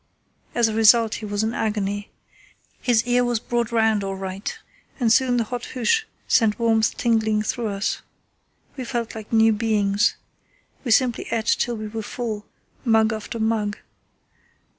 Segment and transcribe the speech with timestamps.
[0.55, 2.09] As a result he was in agony.
[2.81, 4.57] His ear was brought round all right,
[4.99, 8.01] and soon the hot hoosh sent warmth tingling through us.
[8.75, 10.15] We felt like new beings.
[10.83, 12.47] We simply ate till we were full,
[12.83, 13.77] mug after mug.